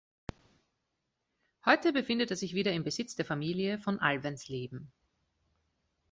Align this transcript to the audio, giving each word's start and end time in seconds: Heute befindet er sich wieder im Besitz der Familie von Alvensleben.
Heute 1.63 1.93
befindet 1.93 2.31
er 2.31 2.35
sich 2.35 2.55
wieder 2.55 2.73
im 2.73 2.83
Besitz 2.83 3.15
der 3.15 3.23
Familie 3.23 3.77
von 3.77 3.99
Alvensleben. 3.99 4.91